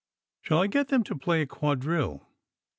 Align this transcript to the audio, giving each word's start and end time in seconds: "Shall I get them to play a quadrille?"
"Shall 0.41 0.61
I 0.63 0.65
get 0.65 0.87
them 0.87 1.03
to 1.03 1.15
play 1.15 1.43
a 1.43 1.45
quadrille?" 1.45 2.27